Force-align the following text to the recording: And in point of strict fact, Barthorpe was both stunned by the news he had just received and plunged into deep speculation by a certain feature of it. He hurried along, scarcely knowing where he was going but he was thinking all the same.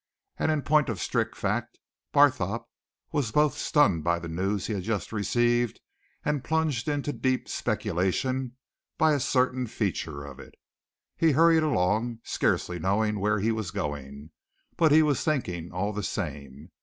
And 0.39 0.51
in 0.51 0.63
point 0.63 0.89
of 0.89 0.99
strict 0.99 1.35
fact, 1.37 1.77
Barthorpe 2.11 2.65
was 3.11 3.31
both 3.31 3.55
stunned 3.55 4.03
by 4.03 4.17
the 4.17 4.27
news 4.27 4.65
he 4.65 4.73
had 4.73 4.81
just 4.81 5.11
received 5.11 5.79
and 6.25 6.43
plunged 6.43 6.87
into 6.89 7.13
deep 7.13 7.47
speculation 7.47 8.53
by 8.97 9.13
a 9.13 9.19
certain 9.19 9.67
feature 9.67 10.23
of 10.25 10.39
it. 10.39 10.55
He 11.17 11.33
hurried 11.33 11.61
along, 11.61 12.21
scarcely 12.23 12.79
knowing 12.79 13.19
where 13.19 13.39
he 13.39 13.51
was 13.51 13.69
going 13.69 14.31
but 14.75 14.91
he 14.91 15.03
was 15.03 15.23
thinking 15.23 15.71
all 15.71 15.93
the 15.93 16.01
same. 16.01 16.71